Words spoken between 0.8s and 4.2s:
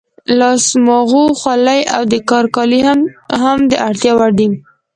ماغو، خولۍ او د کار کالي هم د اړتیا